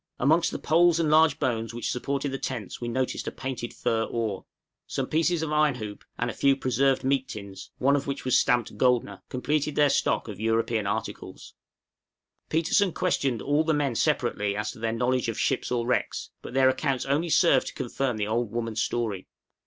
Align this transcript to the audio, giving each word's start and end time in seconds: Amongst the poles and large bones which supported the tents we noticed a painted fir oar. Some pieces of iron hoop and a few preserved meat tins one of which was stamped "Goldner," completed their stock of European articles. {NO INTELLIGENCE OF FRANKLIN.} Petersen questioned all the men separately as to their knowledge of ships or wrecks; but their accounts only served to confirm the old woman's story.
Amongst 0.17 0.49
the 0.49 0.57
poles 0.57 0.99
and 0.99 1.11
large 1.11 1.37
bones 1.37 1.75
which 1.75 1.91
supported 1.91 2.31
the 2.31 2.39
tents 2.39 2.81
we 2.81 2.87
noticed 2.87 3.27
a 3.27 3.31
painted 3.31 3.71
fir 3.71 4.05
oar. 4.05 4.45
Some 4.87 5.05
pieces 5.05 5.43
of 5.43 5.51
iron 5.51 5.75
hoop 5.75 6.03
and 6.17 6.27
a 6.27 6.33
few 6.33 6.55
preserved 6.57 7.03
meat 7.03 7.27
tins 7.27 7.69
one 7.77 7.95
of 7.95 8.07
which 8.07 8.25
was 8.25 8.35
stamped 8.35 8.75
"Goldner," 8.79 9.21
completed 9.29 9.75
their 9.75 9.91
stock 9.91 10.27
of 10.27 10.39
European 10.39 10.87
articles. 10.87 11.53
{NO 12.51 12.57
INTELLIGENCE 12.57 12.71
OF 12.71 12.77
FRANKLIN.} 12.79 12.89
Petersen 12.93 12.93
questioned 12.99 13.41
all 13.43 13.63
the 13.63 13.75
men 13.75 13.93
separately 13.93 14.55
as 14.55 14.71
to 14.71 14.79
their 14.79 14.91
knowledge 14.91 15.29
of 15.29 15.39
ships 15.39 15.69
or 15.71 15.85
wrecks; 15.85 16.31
but 16.41 16.55
their 16.55 16.67
accounts 16.67 17.05
only 17.05 17.29
served 17.29 17.67
to 17.67 17.73
confirm 17.75 18.17
the 18.17 18.25
old 18.25 18.51
woman's 18.51 18.81
story. 18.81 19.27